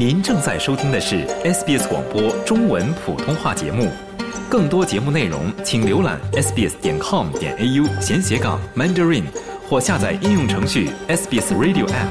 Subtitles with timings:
[0.00, 3.86] 您正在收听的是 SBS 广播中文普通话节目。
[4.48, 9.24] 更多节目内容，请浏览 sbs 点 com 点 au 闲斜杠 mandarin，
[9.68, 12.08] 或下载应用程序 SBS Radio App。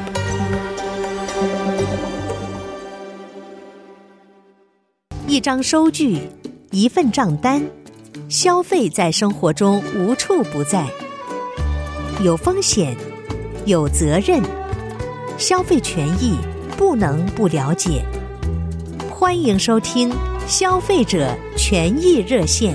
[5.26, 6.20] 一张收据，
[6.70, 7.60] 一份账单，
[8.30, 10.86] 消费在生活中无处不在，
[12.24, 12.96] 有风险，
[13.66, 14.44] 有责任，
[15.40, 16.38] 消费权益
[16.80, 18.06] 不能不了解。
[19.12, 20.10] 欢迎收听
[20.48, 22.74] 消费者权益热线。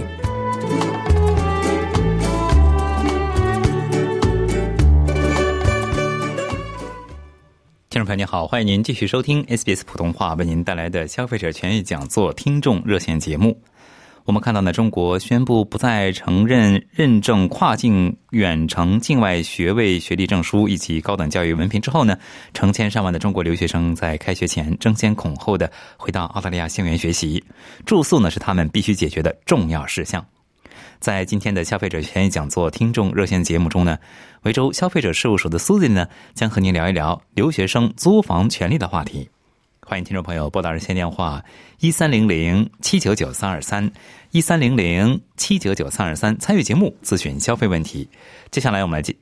[7.89, 13.59] 听众朋友您好，欢迎您继续收听 SBS 普通话为您带来的消费者权益讲座听众热线节目。
[14.25, 22.17] 我们看到呢，中国宣布不再承认认证跨境远程境外学位学历证书以及高等教育文凭之后呢，
[22.55, 27.45] 成千上万的中国留学生在开学前争先恐后的回到澳大利亚校园学习，
[27.85, 30.25] 住宿呢是他们必须解决的重要事项。
[31.01, 33.99] 在今天的消费者权益讲座听众热线节目中呢，
[34.45, 39.29] 维州消费者事务所的 Susie 呢将和您聊一聊留学生租房权利的话题。
[39.87, 41.45] 欢迎听众朋友拨打热线电话
[41.79, 43.93] 一三零零七九九三二三
[44.31, 48.09] 一三零零七九九三二三参与节目咨询消费问题。
[48.51, 49.15] 接下来我们来接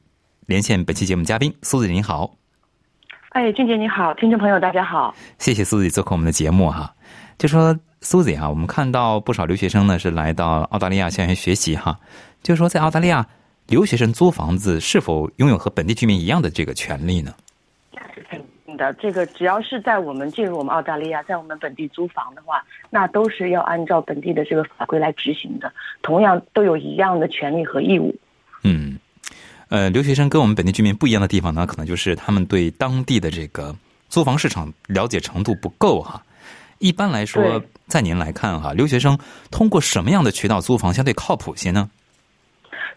[0.47, 2.37] 连线本期节目嘉宾苏子您好，
[3.31, 6.95] 哎，俊杰你好，听众朋友大家好，谢谢苏子做客我们的节目哈。
[7.39, 11.99] 就说苏子啊，我们看到不少留学生呢是来到澳大利亚校园学习哈，
[12.41, 13.27] 就说在澳大利亚
[13.67, 17.35] 留学生租房子是否拥有和本地居民一样的这个权利呢？
[18.77, 28.15] 的这个只要是在我们进入我们澳大利亚，在我们本地租房的话，那都是要按照本地的这个法规来执行的，同样都有一样的权利和义务。
[28.65, 28.99] 嗯，
[29.69, 33.75] 呃，留学生跟我们本地居民不一样的地方呢，可能就是他们对当地的这个
[34.09, 36.23] 租房市场了解程度不够哈。
[36.79, 39.19] 一般来说，在您来看哈，留学生
[39.51, 41.89] 通过什么样的渠道租房相对靠谱些呢？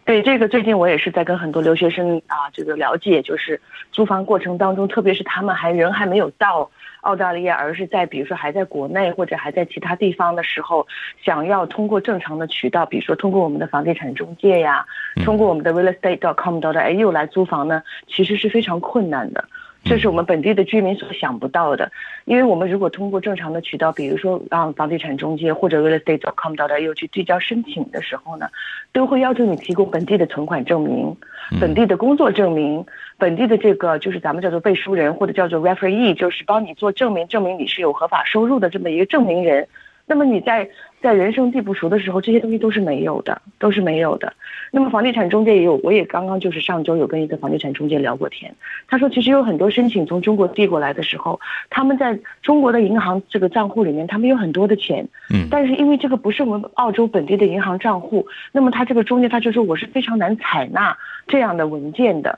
[0.06, 3.60] 对这个，最近我也是在跟很多留学生啊，这个了解，就是
[3.92, 6.70] 租房过程当中，特别是他们还人还没有到
[7.02, 10.86] 澳大利亚，而是在比如说还在国内或者还在其他地方的时候，
[11.24, 14.86] 想要通过正常的渠道，比如说通过我们的房地产中介呀，
[15.24, 19.44] 通过我们的 realestate.com.au 来租房呢，其实是非常困难的。
[19.86, 21.92] 这是我们本地的居民所想不到的，
[22.26, 28.50] 因为我们如果通过正常的渠道，比如说让房地产中介或者 realestate.com.au 去递交申请的时候呢，
[28.92, 31.16] 都会要求你提供本地的存款证明、
[31.62, 32.84] 本地的工作证明、
[33.20, 39.68] 本地的这个就是咱们叫做背书人或者叫做 referee，就是帮你做证明，证明你是有合法收入的这么一个证明人。
[40.08, 40.70] 那么你在
[41.02, 44.34] 在人生地不熟的时候，这些东西都是没有的，都是没有的。
[44.72, 48.54] 那么房地产中介也有，我也刚刚就是上周有跟一个房地产中介聊过天，
[48.88, 51.40] 他说其实有很多申请从中国递过来的时候，
[51.70, 62.38] 他们在中国的银行这个账户里面，他们有很多的钱，嗯，但是因为这个不是我们澳洲本地的银行账户，那么他这个中介他就说我是非常难采纳这样的文件的。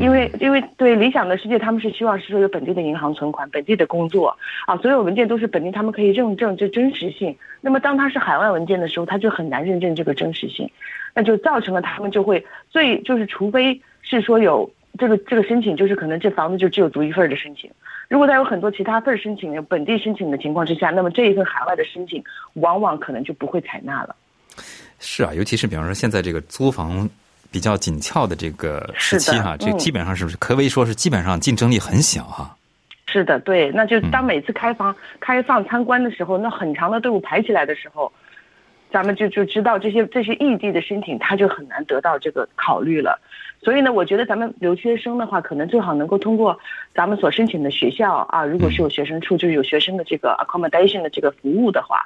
[0.00, 4.34] 因为因为对理想的世界，他们是希望是说有本地的银行存款、本地的工作
[4.66, 7.36] 啊，所有文件都是本地，他们可以认证这真实性。
[7.60, 10.68] 那么当它是海外文件的时候，他就很难认证这个真实性，
[11.14, 17.70] 那就造成了他们就会最就是除非是说有这个这个申请，就是可能这房子就只有独一份的申请。
[18.08, 22.24] 如果他有很多其他份申请、有本地申请的情况之下，那么这一份海外的申请
[22.54, 24.16] 往往可能就不会采纳了。
[24.98, 27.06] 是啊，尤其是比方说现在这个租房。
[27.52, 32.56] 比较紧俏的这个时期哈，这基本上是不是可以说是基本上竞争力很小哈？
[33.06, 38.10] 是的，对，那就当每次开放开放参观的时候，那很长的队伍排起来的时候，
[38.90, 43.20] 咱们就就知道这些这些异地的申请，他就很难得到这个考虑了。
[43.62, 46.58] 所以呢，我觉得咱们留学生的话，可能最好能够通过
[46.94, 51.98] 咱们所申请的学校啊，如果是有学生处，就是有学生的这个 accommodation 的这个服务的话，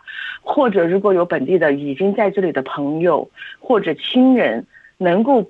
[0.43, 3.31] 或者如果有本地的已经在这里的朋友
[3.61, 4.67] 或者亲人。
[4.99, 5.45] 能够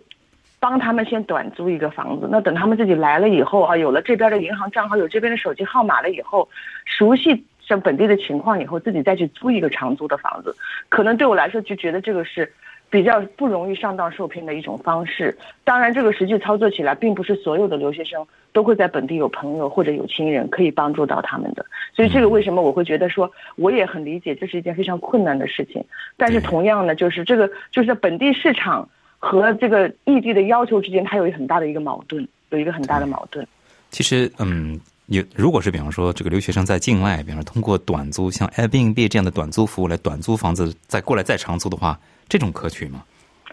[0.59, 6.49] 帮他们先短租一个房子，那等他们自己来了以后啊，有了这边的银行账号，有这边的手机号码了以后，
[6.85, 10.57] 熟悉像本地的情况以后，自己再去租一个长租的房子，
[10.89, 12.51] 可能对我来说就觉得这个是
[12.89, 15.37] 比较不容易上当受骗的一种方式。
[15.63, 21.65] 当然，这个实际操作起来，并不是所有的留学生都会在本地有朋友或者有亲人可以帮助到他们的。
[21.95, 25.85] 所以，这个为什么我会觉得说，我也很理解这是一件非常困难的事情。
[26.17, 28.89] 但是，同样呢，就是这个就是在本地市场。
[29.27, 33.45] 和这个异地的要求之间，它有一很大的一个矛盾，有一个很大的矛盾。
[33.91, 43.03] 其实，嗯，有如果是比方说这个留学生在境外，比方说通过短租，像 Airbnb 这样的短租服务来短租房子，再过来再长租的话，这种可取吗？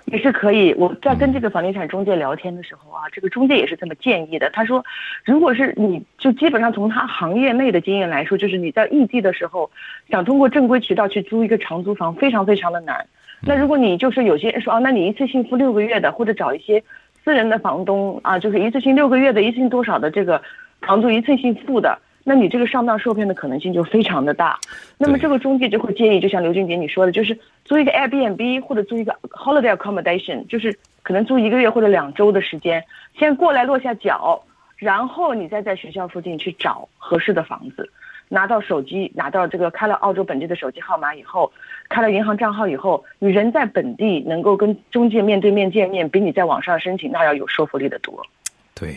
[0.06, 0.74] 也是可以。
[0.74, 4.50] 我在跟这个房地产中介聊天的时候啊，这个中介也是这么建议的。
[4.52, 4.84] 他说，
[5.24, 9.72] 如果是你就基本上从他行业内的经验来说，就是你在异地的时候，
[10.10, 13.08] 想通过正规渠道去租一个长租房，非常非常的难。
[13.46, 16.82] 那如果你就是有些人说啊，那你一次性付六个月的，或者找一些
[17.24, 20.42] 私人的房东啊，就是一次性六个月的，一次性多少的这个
[20.82, 22.00] 房租一次性付的。
[22.26, 24.58] 那你这个上当受骗的可能性就非常的大，
[24.98, 32.82] 那么这个中介就会建议，就像刘俊杰你说的，就是租一个 Airbnb 或者租一个 holiday accommodation，就是可能租一个月或者两周的时间，
[33.20, 34.42] 先过来落下脚，
[34.78, 37.92] 然后你再在学校附近去找合适的房子，
[38.30, 41.52] 拿到手机，拿到这个开了澳洲本地的手机号码以后，
[41.90, 48.26] 开了银行账号以后，你人在本地能够跟中介面对面见面，比你在网上申请那要有说服力的多。
[48.74, 48.96] 对。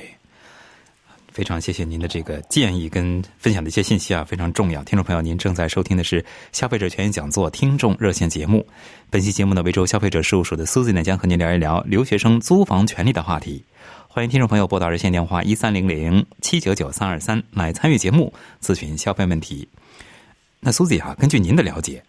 [1.28, 4.82] 非常谢谢您的这个建议跟分享的一些信息啊，非常重要。
[4.84, 8.66] 听众朋友，您正在收听的是消费者权益讲座听众热线节目。
[9.10, 13.62] 本期节目呢，维州消费者事务所的苏 y 呢将和您聊一聊留学生租房权利的话题。
[14.16, 18.32] 欢迎听众朋友拨打热线电话一三零零七九九三二三来参与节目
[18.62, 19.68] 咨询消费问题。
[20.58, 22.02] 那苏姐啊，根据您的了解，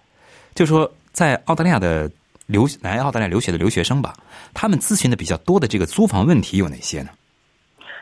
[0.56, 2.09] 就说在澳大利亚的
[2.45, 4.13] 留来澳大利亚留学的留学生吧，
[4.54, 7.09] 他们咨询的比较多的这个租房问题有哪些呢？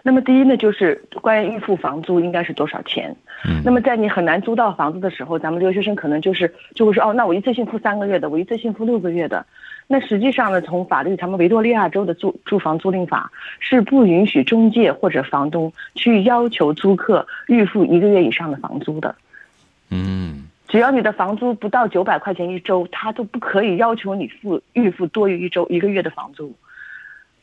[0.04, 3.10] 那么第一呢，就是关于预付房租应该是多少钱。
[3.44, 9.44] 嗯，那么在你很难租到房子的时候，咱们留学生可能就是就会说，哦，那我一次性付三个月的，我一次性付六个月的。
[9.87, 19.15] 那实际上呢，从法律，咱们维多利亚州的租住房租赁法是不允许中介或者房东去要求租客预付一个月以上的房租的。
[19.91, 26.51] 嗯，只要你的房租不到九百块钱一周，他都不可以要求你付预付多于一周一个月的房租。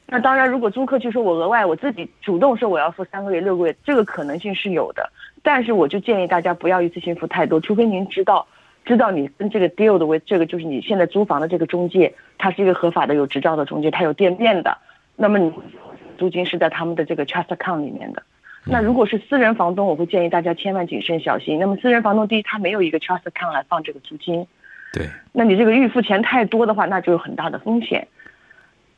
[0.06, 5.08] 那当然，如果租客就说我额外我自己主动说我要付三个月、六个月，这个可能性是有的。
[5.42, 8.46] 但是我就建议大家不要一次性付太多，除非您知道，
[8.84, 14.76] 知道你跟这个 deal 的为这个就是你现在租房的这个中介，他是一个合法的有执照的中介，他有店面的，
[15.17, 15.52] 那么你
[16.19, 18.23] 租金是在他们的这个 trust account 里面的。
[18.64, 21.58] 那如果是私人房东，我会建议大家千万谨慎小心。
[21.58, 24.46] 那么私人房东第一，他没有一个 trust account 来放这个租金，
[24.93, 28.06] 对，那你这个预付钱太多的话，那就有很大的风险。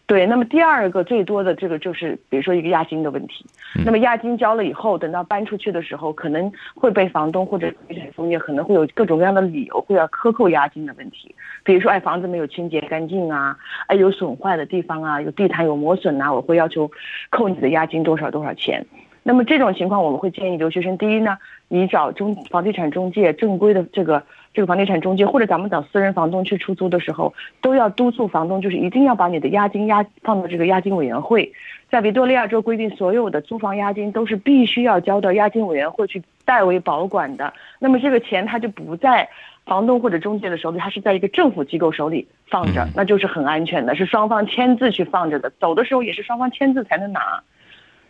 [0.06, 3.44] 对，那么第二个最多的这个就是，比如说一个押金的问题。
[3.86, 11.34] 那么押金交了以后，等到搬出去的时候，可能会被房东或者地产中介可能会有各种各样的理由会要克扣押金的问题。
[11.64, 13.56] 比如说，哎，房子没有清洁干净啊，
[13.86, 16.90] 哎，有损坏的地方啊，有地毯有磨损啊，我会要求
[17.30, 18.84] 扣你的押金多少多少钱。
[19.22, 24.22] 那么这种情况，我们会建议留学生，第一呢，你找中房地产中介正规的这个。
[24.54, 31.52] 这个房地产中介或者咱们找私人房东去出租的时候，都要督促房东，就是一定要把你的押金押放到这个押金委员会。
[31.90, 37.52] 在维多利亚州规定，所有的租房押金都是必须要交到押金委员会去代为保管的。
[37.80, 39.28] 那么这个钱它就不在
[39.66, 45.50] 房东或者中介的手里，它是在一个政府机构手里放着，那就是很安全的，是双方签字去放着的。
[45.58, 47.42] 走的时候也是双方签字才能拿。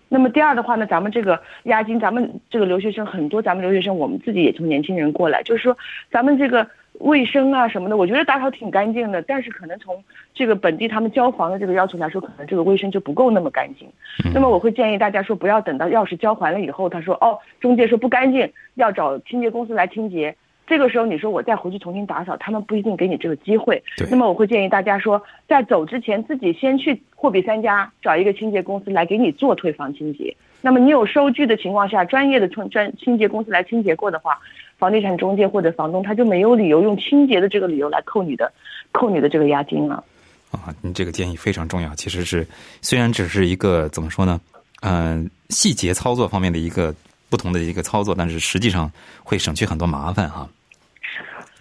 [0.08, 5.76] 那么第二的话呢，咱们这个押金，咱们这个留学生很多，咱们留学生我们自己也从年轻人过来，就是说
[6.10, 6.66] 咱们这个
[7.00, 13.88] 卫生啊什么的，我觉得打扫挺干净的，但是可能从这个本地他们交房的这个要求来说，可能这个卫生就不够那么干净。
[14.32, 20.36] 那么我会建议大家说，不要等到钥匙交还了以后，他说哦，中介说不干净，要找清洁公司来清洁。
[20.66, 23.82] 这个时候你说我再回去重新打扫，他们不一定给你这个机会。
[24.10, 30.34] 那么我会建议大家说，在走之前自己先去货比三家找一个清洁公司来给你做退房清洁。
[30.62, 34.38] 那么你有收据的情况下，专业的清专清洁公司来清洁过的话，
[34.78, 38.50] 房地产中介或者房东他就没有理由用清洁的这个理由来扣你的，
[38.90, 40.02] 扣你的这个押金了。
[40.50, 41.94] 啊，你这个建议非常重要。
[41.94, 42.46] 其实是
[42.80, 44.40] 虽然只是一个怎么说呢，
[44.80, 46.94] 嗯，细节操作方面的一个。
[47.30, 48.90] 不同的一个操作，但是实际上
[49.22, 50.48] 会省去很多麻烦哈。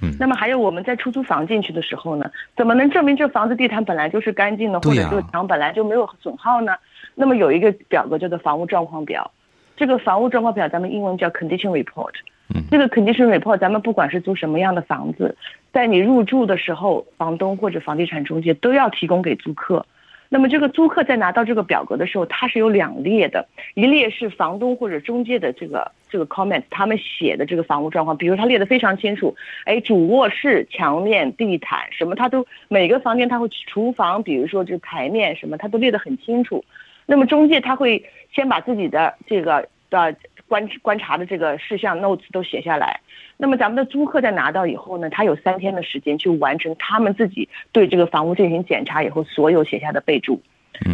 [0.02, 0.16] 嗯。
[0.20, 6.74] 那么还有我们在出租房进去的时候呢，怎么能证明这房子地毯本来就是干净的，或者这个墙本来就没有损耗呢？
[7.16, 9.32] 那么有一个表格叫做房屋状况表，
[9.78, 12.14] 这个房屋状况表咱们英文叫 condition report。
[12.54, 12.64] 嗯。
[12.70, 15.36] 这个 condition report，咱们不管是租什么样的房子，
[15.72, 19.86] 在你入住的时候，房东或者房地产中介都要提供给租客。
[20.34, 29.36] 那么这个租客在拿到这个表格的时候，它是有两列的，一列是房东或者中介的这个这个 comment，他们写的这个房屋状况，比如他列的非常清楚，
[29.66, 36.66] 哎，主卧室墙面、地毯什么，他都每个房间他会厨房，比如说这台面什么，他都列得很清楚。
[37.06, 40.16] 那么中介他会先把自己的这个的
[40.48, 43.00] 观观察的这个事项 notes 都写下来。
[43.38, 50.42] 那么咱们的租客在拿到以后呢，他有三天的时间去完成他们自己对这个房屋进行检查以后所有写下的备注。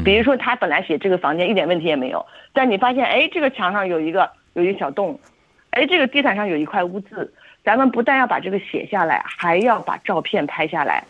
[0.04, 5.20] 比如说他本来写这个房间一点问题也没有，但你发现哎这个墙上有一个有一个小洞，
[5.72, 11.04] 哎这个地毯上有一块污渍，咱们不但要把这个写下来，还要把照片拍下来。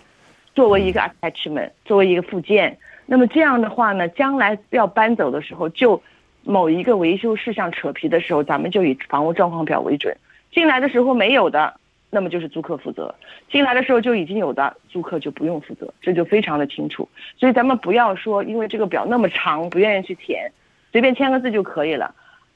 [0.54, 2.78] 作为一个 attachment，作为一个附件。
[3.06, 6.02] 那么这样的话呢，将来要搬走的时候，就
[6.44, 10.16] 某一个维修事项扯皮的时候，咱们就以房屋状况表为准。
[10.52, 11.80] 进来的时候没有的，
[12.10, 13.14] 那么就是租客负责；
[13.52, 17.08] 进来的时候就已经有的，租客就不用负责，这就非常的清楚。
[17.38, 20.52] 所以咱们不要说，因为这个表那么长，不愿意去填，
[20.92, 22.14] 随便签个字就可以了。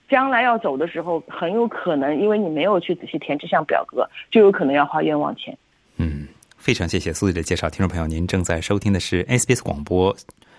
[0.10, 5.56] 将来要走的时候，很有可能因为你没有去仔细填这项表格，就有可能要花冤枉钱。
[5.98, 7.70] 嗯，非常谢谢苏姐的介绍。
[7.70, 10.16] 听众朋友，您正在收听的是 SBS 广播。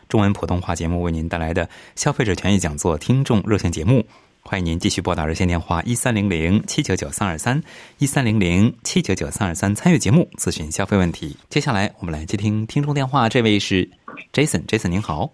[0.08, 4.04] 中文普通话节目为您带来的消费者权益讲座听众热线节目，
[4.42, 7.62] 欢迎您继续拨打热线电话一三零零七九九三二三
[7.98, 11.36] 一三零零七九九三二三参与节目咨询消费问题。
[11.48, 13.88] 接下来我们来接听听众电话，这位是
[14.32, 15.30] Jason，Jason 您好。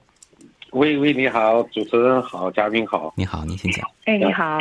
[0.70, 3.84] 喂喂，你好，主持人好，嘉宾好，你好，您请讲。
[4.04, 4.60] 哎，你好。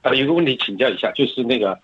[0.00, 1.78] 呃，有个问题请教一下，就是那个，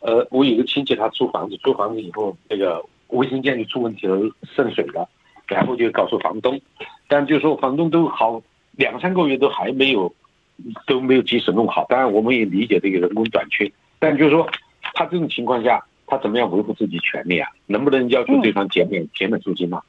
[0.00, 5.08] 呃，我有个亲戚他租房子，租房子以后那个卫生间里出问题了，渗水了。
[5.46, 6.60] 然后就告诉房东，
[7.08, 10.14] 但就说房东都好两三个月都还没有
[10.86, 11.84] 都没有及时弄好。
[11.88, 14.48] 当然我们也理解这个人工短缺，但就是说
[14.94, 17.48] 他这种情况下，他怎么样维护自己权利啊？
[17.66, 19.82] 能不能要求对方减免减免租金嘛？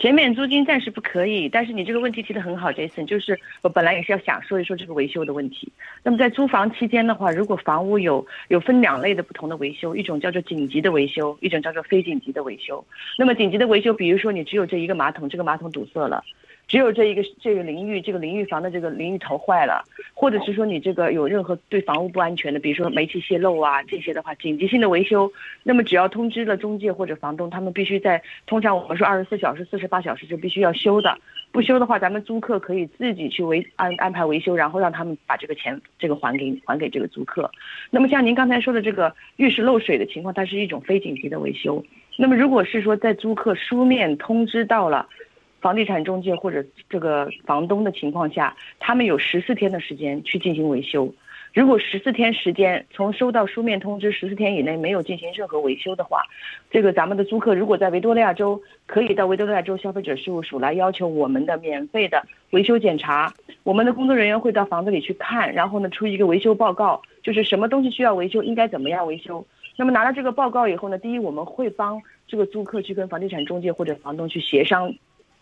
[0.00, 5.70] 减免租金暂时不可以，但是你这个问题提得很好，Jason，就是我本来也是要想说一说这个维修的问题。
[6.02, 12.82] 那么在租房期间的话，如果房屋有有分两类的不同的维修，一种叫做紧急的维修，一种叫做非紧急的维修。
[13.18, 16.24] 那么紧急的维修，比如说你只有这一个马桶，这个马桶堵塞了。
[16.70, 19.82] 只有这一个这个淋浴这个淋浴房的这个淋浴头坏了，
[20.14, 25.32] 或者是说你这个有任何对房屋不安全的，比如说煤气泄漏啊这些的话，紧急性的维修，
[25.64, 31.18] 那么只要通知了中介或者房东，他们必须在通常我们说二十四小时、四十八小时就必须要修的，
[31.50, 37.50] 不修的话，咱们租客可以自己去维安安排维修，然后让他们把这个钱这个还给还给这个租客。
[37.90, 41.84] 那么像您刚才说的这个浴室漏水的情况，它是一种非紧急的维修。
[42.16, 45.08] 那么如果是说在租客书面通知到了。
[45.60, 51.12] 房地产中介或者这个房东的情况下，他们有十四天的时间去进行维修。
[51.52, 56.22] 如果十四天时间从收到书面通知十四天以内没有进行任何维修的话，
[56.70, 63.34] 这个咱们的租客如果在维多利亚州，可以到维多利亚州消费者事务所来要求我们的免费的维修检查。
[63.64, 69.44] 我们的工作人员会到房子里去看，然后呢出一个维修报告，就是什么东西需要维修，应该怎么样维修。
[69.76, 74.94] 那么拿到这个报告以后呢，第一我们会帮这个租客去跟房地产中介或者房东去协商。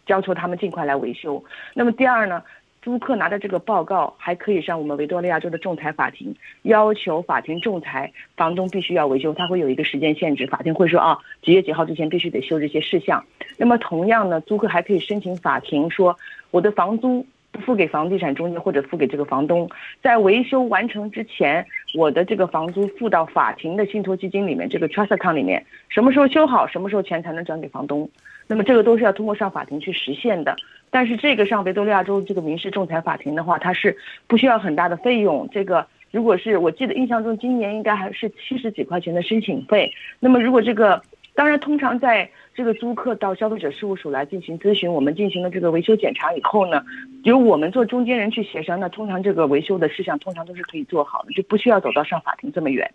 [0.09, 1.43] 要求他们尽快来维修。
[1.75, 2.43] 那么第二呢，
[2.83, 9.33] 租客拿着这个报告，还可以上我们维多利亚州的仲裁法庭，要求法庭仲裁房东必须要维修。
[9.33, 13.25] 他会有一个时间限制，法庭会说啊，几月几号之前必须得修这些事项。
[13.57, 16.17] 那么同样呢，租客还可以申请法庭说，
[16.51, 19.69] 我的房租不付给房地产中介或者付给这个房东，
[20.01, 28.09] 在维修完成之前，我的这个房租付到法庭的信托基金里面，这个 trust account 里面，什么时候修好，什么时候钱才能转给房东。
[28.49, 30.57] 那么这个都是要通过上法庭去实现的，
[30.91, 35.47] 但是这个上维多利亚州这个民事仲裁法庭的话，它是不需要很大的费用。
[35.53, 39.93] 这个如果是我记得印象中今年应该还是七十几块钱的申请费。
[40.19, 41.03] 那么如果这个，
[41.35, 46.83] 当然通常在这个租客到消费者事务所来进行咨询，我们进行了这个维修检查以后呢，
[47.25, 52.91] 由我们做中间人去协商，那通常这个维修的事项通常都是可以做好的，就不需要走到上法庭这么远。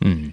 [0.00, 0.32] 嗯。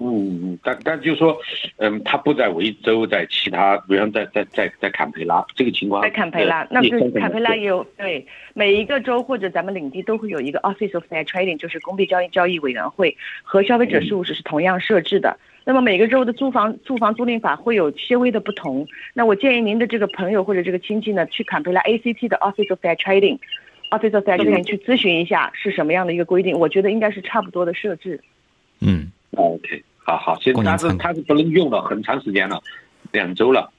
[0.00, 1.36] 嗯，但但就是说，
[1.76, 15.38] 嗯，他不在维州，在其他，比方在在在在坎培拉这个情况，在坎培拉，那是坎培拉也有对每一个州或者咱们领地都会有一个 Office of Fair Trading，就是公币交易交易委员会和消费者事务室是同样设置的。
[15.64, 18.86] 那么每个州的租房租房租赁法会有些微的不同。
[19.12, 26.58] 那我建议您的这个朋友或者这个亲戚呢，去坎培拉 ACT 的 Office of Fair Trading，Office of Fair Trading 去咨询一下是什么样的一个规定。
[26.58, 28.18] 我觉得应该是差不多的设置。
[28.80, 29.12] 嗯。
[29.36, 32.62] OK，好好，现在他是他是不能用了很长时间了，
[33.12, 33.70] 两周了。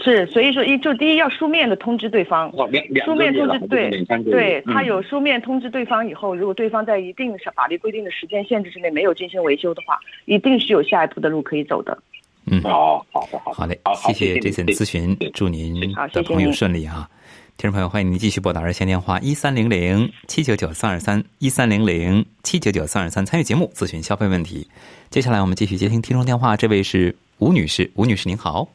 [0.00, 2.70] 是，所以说一就第一要书面的通知对方，哦
[3.04, 11.98] 书面通知对对，他有书面通知对方以后，如果对方在一定法律规定的时间限制之内没有进行维修的话，一定是有下一步的路可以走的。
[12.46, 15.80] 嗯，好，好的，好好的，谢谢 Jason 咨询，祝您
[16.12, 17.10] 的朋友顺利啊。
[17.60, 24.68] 听众朋友，欢迎您继续拨打热线电话一三零零七九九三二三一三零零七九九三二三参与节目咨询消费问题。
[25.10, 28.68] 接下来我们继续接听听众电话，这位是吴女士，吴女士您好。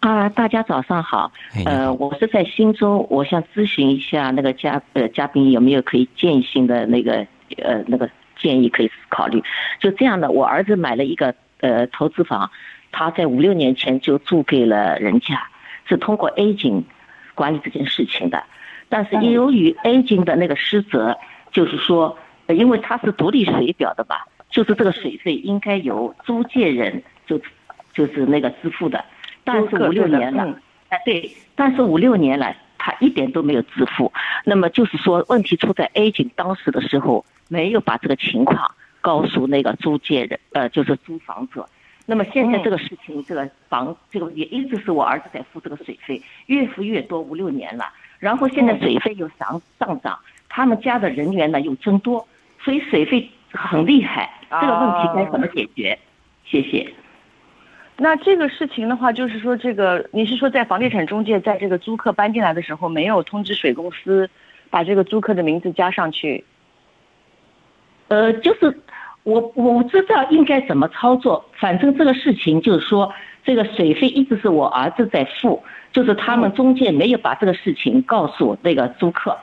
[0.00, 1.30] 啊，大家早上好。
[1.66, 7.26] 呃，我是在新州，我想咨询一下那个嘉呃嘉宾有没有可以建议性的那个
[7.58, 8.08] 呃那个
[8.40, 9.44] 建议可以考虑。
[9.78, 12.50] 就这样的，我儿子买了一个呃投资房，
[12.90, 15.46] 他在五六年前就租给了人家，
[15.86, 16.82] 是通过 A 金。
[17.38, 18.42] 管理这件事情的，
[18.88, 21.16] 但是由于 A 金的那个失责，
[21.52, 22.18] 就是说，
[22.48, 27.40] 因为它是独立水表的吧，就是这个水费应该由租借人就
[27.92, 29.04] 就是那个支付的，
[29.44, 34.12] 但是五六年了，哎对，但是五六年来他一点都没有支付。
[34.44, 38.68] 那么就是说，问题出在 A 警当时的时候没有把这个情况
[39.00, 41.68] 告诉那个租借人，呃，就是租房者。
[42.10, 47.84] 那么现在这个事情，这个房这个也一直是我儿子在付这个水费，越付越多，五六年了。
[48.18, 52.26] 然后现在水费又上上涨，他们家的人员呢又增多，
[52.64, 54.30] 所以水费很厉害。
[54.50, 55.98] 这个问题该怎么解决？
[56.46, 56.90] 谢谢。
[57.98, 64.30] 那这个事情的话，就是说，这个你是说在房地产中介在这个租客搬进来的时候，没有通知水公司，
[64.70, 66.42] 把这个租客的名字加上去？
[68.08, 68.80] 呃，就是
[69.28, 73.12] 我我知道应该怎么操作，反正这个事情就是说，
[73.44, 79.36] 这个水费一直是我儿子在付，就是他们中介没有把这个事情告诉那个租客，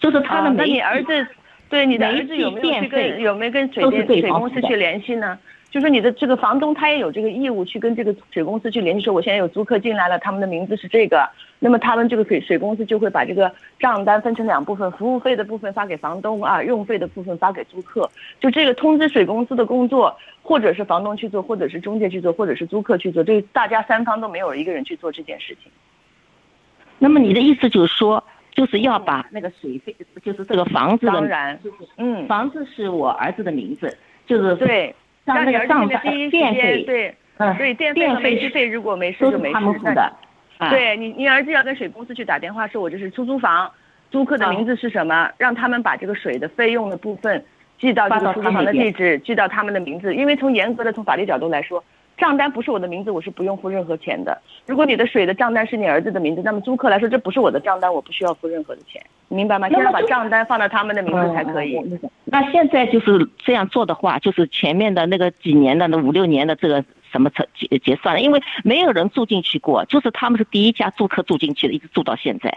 [0.00, 0.50] 就是他的。
[0.50, 1.26] 那你儿子
[1.68, 5.38] 对你的儿子有没有去跟有没有跟水电水公司去联系呢？
[5.70, 18.10] 就说你的这个房东，他也有这个义务去跟这个水公司去联系，说我现在有租客进来了，他们的名字是这个，那么他们这个水水公司就会把这个账单分成两部分，服务费的部分发给房东啊，用费的部分发给租客。
[18.40, 25.70] 就这个通知水公司的工作，或者是房东去做，或者是中介去做，或者是租客去做，对大家三方都没有一个人去做这件事情。
[26.98, 29.94] 那么你的意思就是说，就是要把那个水费，
[30.24, 31.60] 就是这个房子的，当然，
[31.98, 33.94] 嗯，房子是我儿子的名字，
[34.26, 34.94] 就是对。
[35.34, 39.58] 像那个账单、电费，对，嗯，对，电费和煤气费如果没事就没事。
[40.70, 43.70] 对你，你儿子要跟水公司去打电话说，我这是出租房，
[44.10, 47.44] 租客的名字是什么，让他们把这个水的费用的部分
[47.78, 50.14] 寄到这个出租房的地址，寄到他们的名字。
[50.14, 51.82] 因为从严格的从法律角度来说。
[52.18, 54.36] 账单不是我的名字，我是不用付任何钱的。
[54.66, 59.68] 如果你的水的账单是你儿子的名字，那么租客来说这不是我的账单，我不需要付任何的钱，明白吗？
[59.68, 61.80] 现在把账单放到他们的名字才可以。
[62.24, 72.52] 那现在就是这样做的话，就是前面的那个几年的那五六年的这个什么结结算了，因为没有人住进去过，就是他们是第一家租客住进去的，一直住到现在。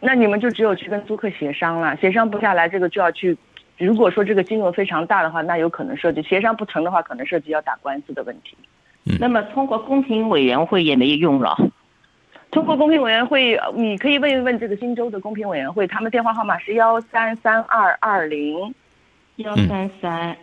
[0.00, 3.36] 那你们就只有去跟租客协商了，协商不下来，这个就要去。
[3.78, 8.56] 如果说这个金额非常大的话，那有可能涉及协商不成的话，可能涉及要打官司的问题。
[9.18, 11.56] 那么通过公平委员会也没有用了。
[12.50, 18.74] 通过公平委员会，你可以问一问这个新州的公平委员会，他们电话号码是幺三三二二零，
[19.36, 20.36] 幺三三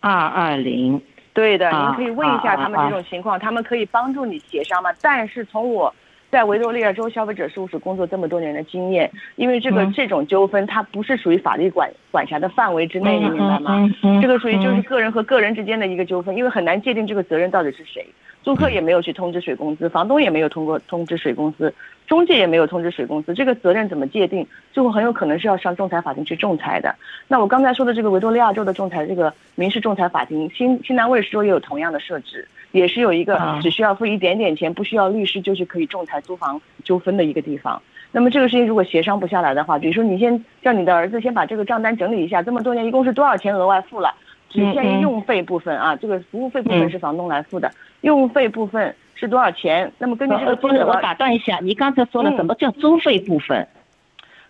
[0.00, 1.00] 二二零。
[1.32, 4.90] 对的，您可以问一下他们这种情况，他们可以帮助你协商吗？
[5.00, 5.94] 但是从我。
[6.30, 13.88] 在维多利亚州消费者事务所工作这么多年的经验，因为这个这种纠纷它不是属于法律管管辖的范围之内，你明白吗？
[14.20, 18.04] 这个属于就是个人和个人之间的一个纠纷，因为很难界定这个责任到底是谁。
[18.42, 21.74] 租客也没有去通知水公司，房东也没有通过通知水公司，
[22.06, 24.46] 中介也没有通知水公司，这个责任怎么界定？
[24.72, 26.94] 最后很有可能是要上仲裁法庭去仲裁的。
[27.26, 37.80] 那我刚才说的这个维多利亚州的仲裁，这个民事仲裁法庭，新新南威尔士州也有同样的设置，也是有一个只需要付一点点钱，不需要律师就是可以仲裁租房纠纷的一个地方。
[38.12, 44.14] 那么这个事情如果协商不下来的话，比如说你先叫你的儿子先把这个账单整理一下，这么多年一共是多少钱额外付了？
[44.48, 47.70] 只限于用费部分啊，这个服务费部分是房东来付的，
[48.02, 49.92] 用费部分是多少钱？
[49.98, 53.66] 那么根据这个不是，我打断一下，你刚才说了什么叫租费部分？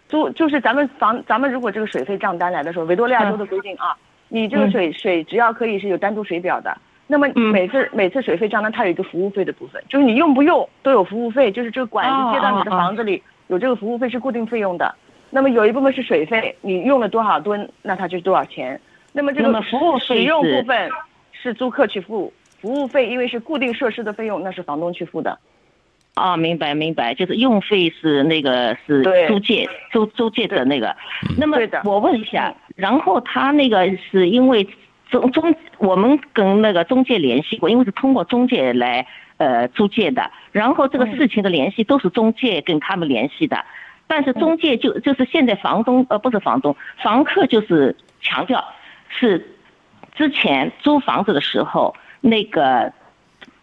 [0.08, 3.96] 租就是咱们房，咱们如果这个水费账单来的时候，维多利亚州的规定啊，
[4.28, 6.76] 你这个水水只要可以是有单独水表的，
[7.06, 14.92] 那么每次每次水费账单它有一个服务费的部分，就是你用不用都有服务费，就是这个管子接到你的房子里有这个服务费是固定费用的，
[15.30, 18.80] 那么有一部分是水费，你用了多少吨，那它就是多少钱。
[19.12, 20.90] 那么这个服务使用部分
[21.32, 25.38] 是租客去付，服务费因为是固定设施的费用，那是房东去付的。
[26.14, 30.96] 啊，明白明白，就是用费是那个是租借租租借的那个。
[31.38, 34.66] 那么我问一下，然后他那个是因为
[35.10, 43.64] 中中我们跟那个中介联系过，因为是通过中介来呃租借的，然后这个事情的联系都是中介跟他们联系的，
[44.06, 48.64] 但是中介就就是现在房东呃不是房东，房客就是强调。
[49.08, 49.56] 是
[50.16, 52.92] 之前租房子的时候，那个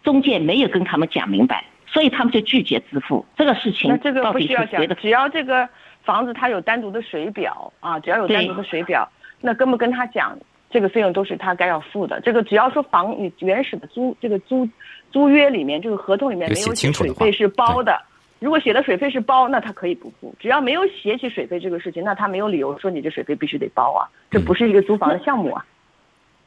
[0.02, 3.90] 中介没有跟他们讲明白，所以他们就拒绝支付这个事情。
[3.90, 5.68] 那这个不需要讲，只要这个
[6.02, 9.06] 房子它有单独的水表啊，只要有单独的水表，
[9.42, 10.36] 那跟不跟他讲，
[10.74, 12.20] 这个费用都是他该要付的。
[12.20, 14.68] 这个只要说房你原始的租这个租
[15.12, 18.02] 租约里面，这个合同里面没有写水费是包的。
[18.40, 20.34] 如果写的水费是包，那他可以不付。
[20.40, 24.10] 只要没有写起水费这个事情，那他没有理由说你这水费必须得包啊。
[24.32, 25.64] 这不是一个租房的项目啊。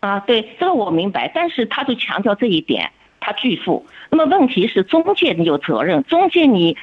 [0.01, 1.31] 啊，对，这个我明白。
[1.33, 3.85] 但是他就强调这一点，他拒付。
[4.09, 6.75] 那么问题是中介你有责任，中介你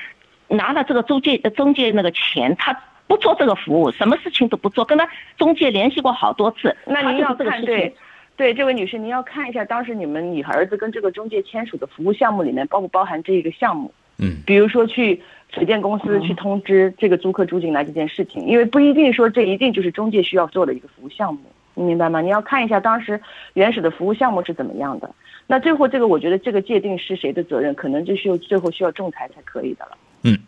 [0.49, 2.73] 拿了这个中介中介那个钱，他
[3.07, 6.75] 不做这个服务，什么事情都不做，跟他中介联系过好多次。
[6.87, 7.95] 那您要看对，
[8.37, 13.93] 对这位女士，您要看一下当时你们你儿子跟这个中介签署的服务项目里面包不包含这一个项目。
[14.19, 15.21] 嗯，比如说去
[15.53, 21.41] 水电公司去通知这个租客住进来这件事情，因为不一定说这一定就是中介需要做的一个服务项目，
[21.75, 22.21] 你明白吗？
[22.21, 23.21] 你要看一下当时
[23.55, 25.11] 原始的服务项目是怎么样的。
[25.47, 29.99] 那最后这个，我觉得这个界定是谁的责任，可能就需要最后需要仲裁才可以的了。
[30.23, 30.39] 嗯，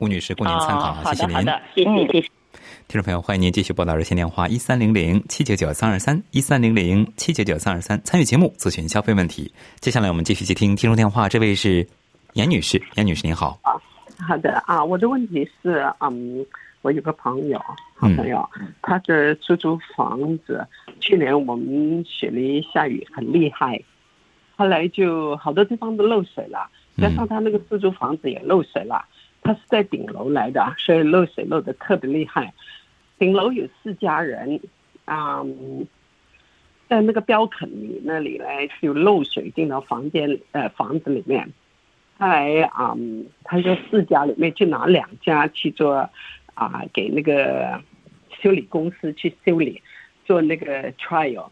[0.00, 1.36] 吴女士供您参考，谢谢您。
[1.36, 2.28] 好的，谢谢，谢谢。
[2.88, 9.52] 听众朋友，欢迎您继续拨打热线电话一三零零七九九三二三一三零零七九九三二三参与节目咨询消费问题。
[9.78, 11.86] 接下来我们继续接听听众电话，这位是
[12.32, 13.58] 严女士，严女士您好。
[13.62, 13.76] 啊，
[14.26, 16.44] 好的啊，我的问题是，嗯，
[16.80, 17.58] 我有个朋友，
[17.94, 18.48] 好朋友，
[18.80, 20.66] 他的出租房子，
[20.98, 23.78] 去年我们雪梨下雨很厉害，
[24.56, 29.04] 后来就好多地方都漏水了，加上他那个出租房子也漏水了，
[29.42, 32.52] 他是在顶楼来的，所以漏水漏的特别厉害。
[33.18, 34.60] 顶楼有四家人，
[35.04, 35.44] 啊、
[36.88, 38.46] 在那个标肯里那里呢，
[38.80, 41.52] 就漏水进到房间呃房子里面。
[42.18, 46.08] 后来啊、嗯，他说四家里面就拿两家去做
[46.54, 47.82] 啊、给那个
[48.42, 49.82] 修理公司去修理，
[50.26, 51.48] 做那个 trial，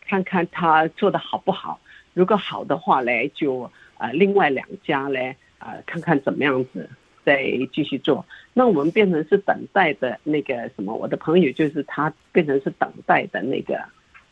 [0.00, 1.80] 看看他做的好不好。
[2.14, 5.18] 如果好的话呢，就啊、另外两家呢
[5.58, 6.88] 啊、看看怎么样子
[7.24, 7.42] 再
[7.72, 8.24] 继续做。
[8.54, 13.78] 那我们变成是等待的那个什么，我的朋友就是他变成是等待的那个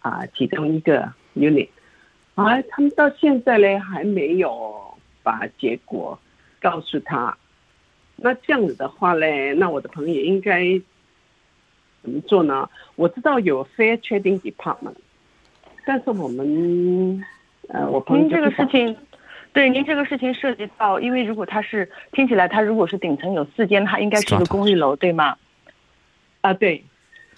[0.01, 1.69] 啊、其中一个 unit，
[2.35, 6.19] 啊，他们到现在呢还没有把结果
[6.61, 7.37] 告诉他。
[8.17, 10.81] 那这样子的话呢，那我的朋友应该
[12.03, 12.71] 怎么做呢？
[12.95, 14.95] 我知道有 fair trading department，
[15.85, 17.25] 但是我们
[17.69, 18.97] 呃，我朋友您这个事情，
[19.57, 25.35] 对您这个事情涉及到，因为如果他是听起来，他如果是顶层有四间，他应该是一个公寓楼，对吗？
[26.43, 26.85] 啊，对，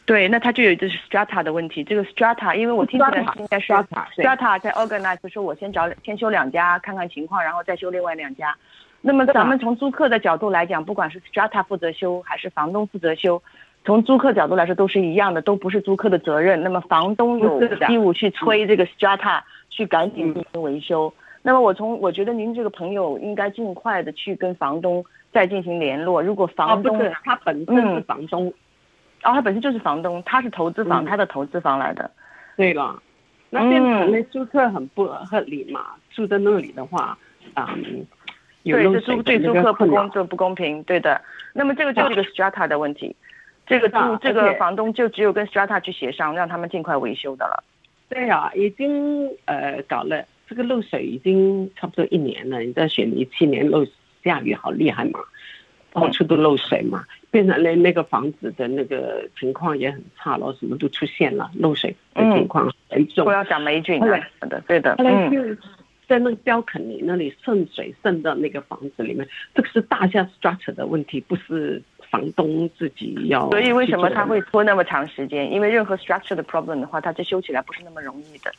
[0.05, 1.85] 对，那他就有就是 strata 的问题。
[1.85, 8.53] 这个 strata，因为我听起来是应该是 strata，strata 在 organize 说，我先找先修两家看看情况，然后再修另外两家。
[9.01, 13.41] 那么咱们从租客的角度来讲，不管是 strata 负责修还是房东负责修，
[13.85, 16.61] 从租客角度来说都是一样的，都不是租客的责任。
[16.65, 21.15] 那么房东有义务去催这个 strata 去赶紧进行维修。
[21.43, 26.23] 那么我从我觉得您这个朋友应该尽快的去跟房东再进行联络。
[26.23, 28.53] 如果哦，房东不是，他本身是嗯房东。
[29.25, 32.09] 哦，他本身就是房东，他是投资房，嗯他的投资房来的。
[32.57, 33.01] 对了，
[33.51, 35.87] 那变成了租客很不合理嘛？
[36.11, 37.19] 住在那里的话，
[37.55, 38.07] 嗯，
[38.63, 41.21] 有对，这租对租客不公正不公平，对的。
[41.53, 43.15] 那么这个就是一个 strata 的问题，
[43.67, 47.65] 这个租啊这个房东就只有跟 strata 去协商，让他们尽快维修的了。
[48.09, 52.61] 对啊，已经呃搞了这个漏水已经差不多一年了。
[52.61, 53.87] 你在雪梨七年漏
[54.25, 55.21] 下雨好厉害嘛，
[55.93, 63.25] 到处都漏水嘛，变成了那个房子的那个情况也很差了，什么都出现了，漏水的情况很严重。
[63.25, 65.63] 说要讲霉菌后来啊什么的，对的，后来嗯，就
[66.07, 73.51] 在那个标肯尼那里渗水渗到那个房子里面，这个是大家 structure 的问题，不是房东自己要。
[73.51, 75.53] 所以为什么他会拖那么长时间？
[75.53, 78.51] 因为任何 structure 的 problem 的话，它这修起来不是那么容易的。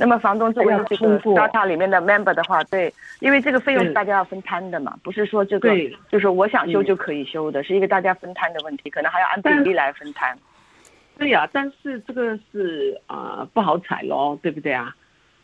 [0.00, 5.74] 那么房东作为要这个通过 strata 里面的 member 的话，对，因为这个费用是大家要分摊的嘛，不是说这个
[6.08, 10.38] 就是我想修嗯就可以修的，是一个大家分摊的问题，可能还要按比例来分摊。
[11.18, 14.94] 对呀、但是这个是啊、呃不好踩咯，对不对啊？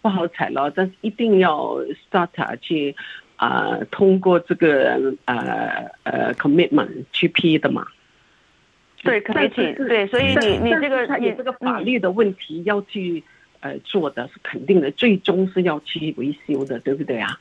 [0.00, 1.76] 不好踩咯，但是一定要
[2.08, 2.94] starter 去
[3.34, 7.84] 啊、呃通过这个呃呃 commitment 去批的嘛。
[9.02, 13.22] 对但 committee，是对所以你你但这个你这个法嗯律的问题要去
[13.64, 17.40] 呃做的是肯定的，最终是要去维修的，对不对啊？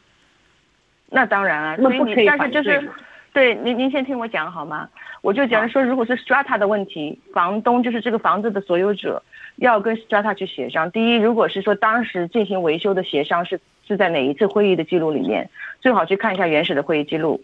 [1.10, 2.80] 那当然啊，那所以你不可以反但是就是
[3.34, 4.88] 对，对您您先听我讲好吗？
[5.22, 9.22] 我就讲说，如果是 strata 的问题，房东就是这个房子的所有者，
[9.58, 10.90] 要跟 strata 去协商。
[10.92, 15.50] 第一，如果是说当时进行维修的协商是是在哪一次会议的记录里面，
[15.82, 17.42] 最好去看一下原始的会议记录。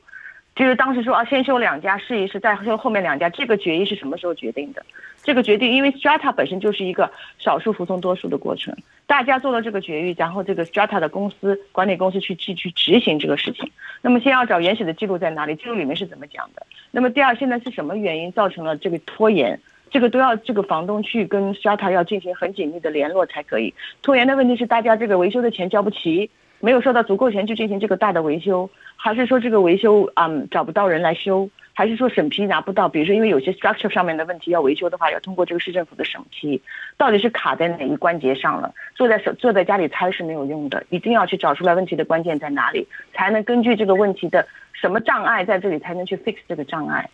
[0.59, 4.85] 就是当时说啊，先修两家试一试，再修后面两家，这个决议是什么时候决定的？
[5.23, 8.75] 这个决定，因为 strata 本身就是一个少数服从多数的过程，
[9.07, 13.71] 大家做了这个决议，然后这个 strata 的公司管理公司去去去执行这个事情。
[14.01, 16.67] 那么先要找原始的记录在哪里，记录里面是怎么讲的？
[16.91, 19.57] 那么第二，现在是什么原因造成了这个拖延？
[19.89, 23.73] 这个都要这个房东去跟 strata 要进行很紧密的联络才可以。
[24.01, 28.69] 拖延的问题是大家这个维修的钱交不齐，没有收到足够钱去进行这个大的维修，
[29.01, 31.49] 还是说这个维修嗯找不到人来修？
[31.71, 32.89] 还是说审批拿不到？
[32.89, 36.61] 比如说，因为有些 structure 上面的问题要维修的话，要通过这个市政府的审批，
[36.97, 38.73] 到底是卡在哪一关节上了？
[38.95, 47.09] 坐在手坐在家里猜是没有用的，一定要去找出来问题的关键在哪里，才能根据这个问题的什么障碍在这里，才能去 fix 这个障碍。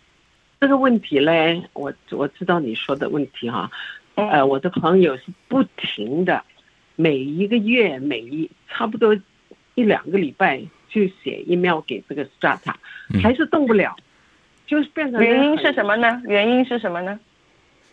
[0.58, 3.70] 这个问题嘞，我我知道你说的问题哈、
[4.16, 6.42] 嗯呃，我的朋友是不停的，
[6.96, 9.16] 每一个月每一差不多
[9.76, 10.60] 一两个礼拜
[10.96, 12.72] 就写 email 给这个 strata，
[13.22, 13.94] 还是动不了，
[14.66, 16.22] 就是变成原因是什么呢？
[16.24, 17.20] 原因是什么呢？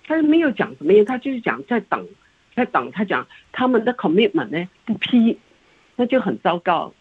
[0.07, 2.07] 他没有讲什么，他就是讲在等，
[2.55, 2.89] 在等。
[2.91, 5.37] 他讲他们的 commitment 呢不批，
[5.97, 6.93] 那就很糟糕。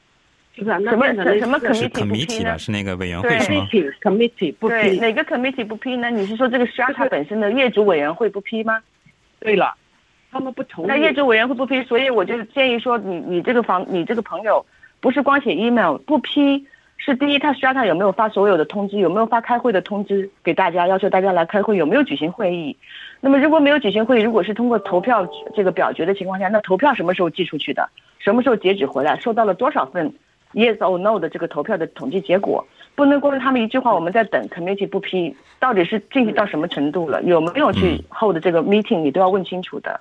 [0.57, 0.85] 是不是？
[0.85, 1.07] 什么
[1.38, 2.59] 什么 committee 不批呢？
[2.59, 3.69] 是那个委员会是吗
[4.03, 6.11] ？committee 不批，哪个 committee 不批呢？
[6.11, 8.83] 你是说这个 strata 本身的业主委员会不批吗？
[9.38, 9.73] 对了，
[10.33, 10.88] 他们不同意。
[10.88, 14.65] 那业主委员会不批，所以我就建议说，你你这个房，你这个朋友
[15.03, 16.65] 不是光写 email 不批，
[16.97, 22.77] 是第一，他 strata 有没有发所有的通知，有没有发开会的通知给大家，要求大家来开会，有没有举行会议？
[23.21, 27.91] 那么如果没有举行会议，如果是通过投票这个表决的情况下，那投票什么时候寄出去的？
[28.21, 29.19] 什么时候截止回来？
[29.19, 30.15] 收到了多少份
[30.55, 37.21] ？Yes or no 的这个投票的统计结果，不能光是他们一句话，我们在等 committee 不批，到底是进行到什么程度了？
[37.25, 39.01] 有没有去 hold 这个 meeting？
[39.01, 39.99] 你都要问清楚的。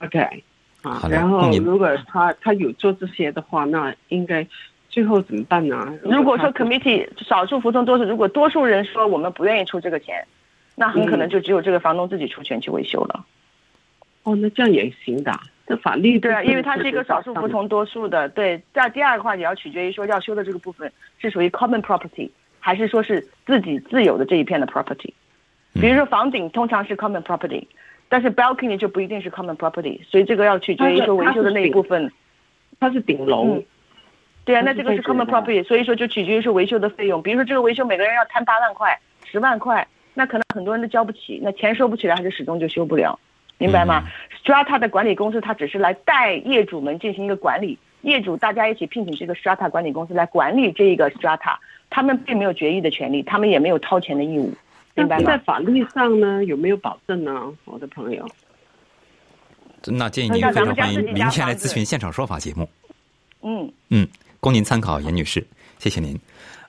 [0.00, 0.44] OK，
[0.86, 4.46] 啊，然后如果他他有做这些的话，那应该
[4.88, 5.98] 最后怎么办呢？
[6.04, 10.24] 如果说 committee 少数服从多数，如果多数人说我们不愿意出这个钱，
[10.76, 13.24] 那很可能就只有这个房东自己出钱去维修了。
[14.22, 15.32] 哦，那这样也行的。
[15.66, 18.62] 这法律对啊，因为它是一个少数服从多数的，对。
[18.72, 25.10] 再第二个话也要取决于说要修的这个部分是属于 common property，还是说是自己自有的这一片的 property。
[25.74, 27.66] 比如说房顶通常是 common property，
[28.08, 32.10] 但是 balcony 就不一定是 common property，所以这个要取决于说维修的那一部分。
[32.78, 33.62] 它是顶楼。
[34.44, 37.22] 对啊，那这个是 common property，所以说就取决于是维修的费用。
[37.22, 43.18] 比如说这个维修每个人要摊八万块、十万块，那可能很多人都交不起，那钱收不起来，还是始终就修不了。
[43.58, 44.04] 明白吗
[44.44, 51.56] ？Strata 的管理公司，它只是来带业主们进行一个管理，业主大家一起聘请这个 Strata 管理公司来管理这一个 Strata，
[51.88, 54.52] 他们并没有决议的权利，他们也没有掏钱的义务，
[54.96, 55.24] 明白吗？
[55.26, 57.52] 在法律上呢，有没有保证呢？
[57.64, 58.26] 我的朋友，
[59.84, 62.68] 那建议您非常欢迎明天来咨询现场说法节目。
[63.42, 64.08] 嗯嗯，
[64.40, 65.46] 供您参考，严女士，
[65.78, 66.18] 谢谢您。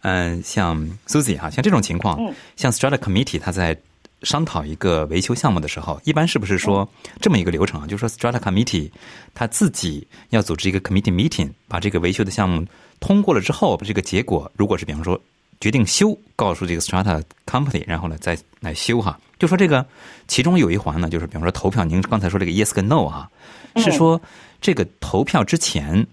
[0.02, 3.78] 嗯，像 Susie 哈，像这种情况，像 Strata Committee，他在。
[4.24, 6.90] 商讨一个维修项目的时候，一般是不是说
[7.22, 7.86] 这么一个流程啊？
[7.86, 8.90] 就是说，strata committee
[9.36, 12.66] 他自己要组织一个 committee meeting，把这个维修的项目
[13.00, 15.22] 通过了之后，这个结果如果是比方说
[15.60, 19.20] 决定修，告诉这个 strata company，然后呢再来修哈。
[19.40, 19.86] 就说这个
[20.28, 23.30] 其中有一环呢，就是比方说投票，您刚才说这个 yes 跟 no 哈，
[23.76, 24.22] 是说
[24.62, 26.06] 这个投票之前，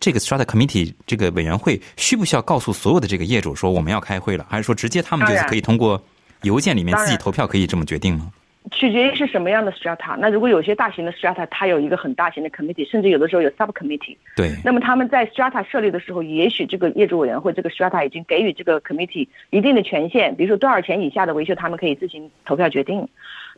[0.00, 6.02] 这个 strata committee 这个委员会需不需要告诉所有的这个业主说我们要开会了，还是说直接他们就是可以通过？
[6.42, 8.30] 邮件里面自己投票可以这么决定吗？
[8.70, 10.16] 取决于是什么样的 strata。
[10.18, 14.16] 那如果有些大型的 strata，它有一个很大型的 committee，甚至有的时候有 subcommittee。
[14.36, 14.50] 对。
[14.64, 23.08] 那么他们在 strata 设立的时候，也许这个业主委员会这个 strata 已经给予这个 committee 一定的权限，比如说多少钱以下的维修，他们可以自行投票决定。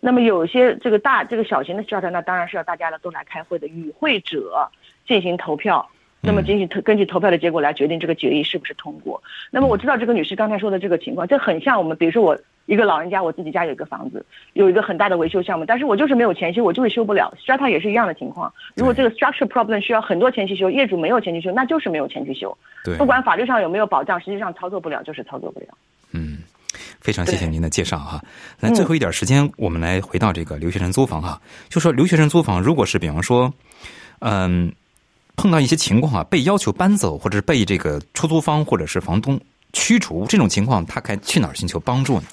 [0.00, 4.70] 那么有些这个大这个小型的 strata，那当然是要大家的都来开会的，与会者
[5.06, 5.88] 进行投票。
[6.22, 9.22] 那么，进行投根据投票的结果来决定这个决议是不是通过。
[9.50, 12.38] 那么，我知道这个女士刚才说的这个情况，这很像我们，比如说我
[12.70, 17.34] 一个老人家，我自己家有一个房子，有一个很大的维修项目，但是我就是没有钱修，我就是修不了。
[17.44, 22.56] Strata 也是一样的情况，如果这个 structure problem 需要很多钱去修，业主没有钱去修，那就是没有钱去修。
[22.84, 25.66] 对，不管法律上有没有保障，实际上操作不了就是操作不了。
[26.12, 26.38] 嗯，
[27.00, 28.22] 非常谢谢您的介绍哈。
[28.60, 33.52] 那最后一点时间，我们来回到这个留学生租房哈，就说留学生租房，如果是比方说，
[34.20, 34.72] 嗯。
[35.36, 39.40] 碰到一些情况啊，被要求搬走，或者是被这个出租方或者是房东
[39.72, 42.24] 驱逐，这种情况，他该去哪儿寻求帮助呢？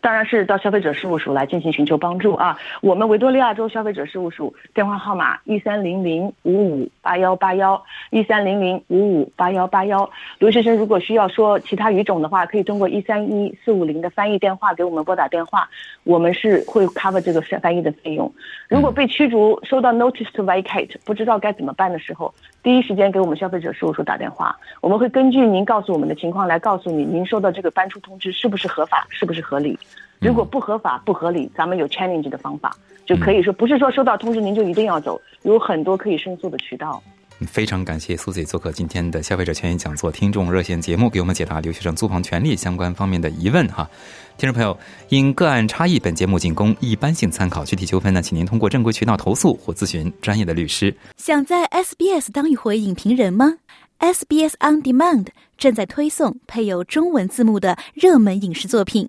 [0.00, 2.58] 当然是到消费者事务署来进行寻求帮助啊！
[2.80, 10.10] 我们维多利亚州消费者事务署电话号码一三零零五五八幺八幺一三零零五五八幺八幺。
[10.38, 15.68] 留学生如果需要说其他语种的话，可以通过一三一四五零的翻译电话给我们拨打电话，
[16.04, 18.32] 我们是会 cover 这个翻译的费用。
[18.68, 29.78] 如果被驱逐，收到 notice to vacate，不知道该怎么办的时候，第一时间给我们消费者事务所打电话，我们会根据您告诉我们的情况来告诉你，您收到这个搬出通知是不是合法，是不是合理。
[30.20, 37.02] 如果不合法、不合理，咱们有 challenge 的方法，就可以说不是说收到通知您就一定要走，有很多可以申诉的渠道。
[37.46, 43.88] 非常感谢苏姐做客今天的消费者权益讲座听众热线节目，给我们解答留学生租房权利相关方面的疑问哈。
[44.36, 44.76] 听众朋友，
[45.08, 50.94] 因个案差异，本节目仅供一般性参考，具体纠纷呢，请您通过正规渠道投诉或咨询专业的律师。
[51.16, 53.54] 想在 SBS 当一回影评人吗
[53.98, 55.26] ？SBS On Demand
[55.58, 59.08] 正在推送配有中文字幕的热门影视作品。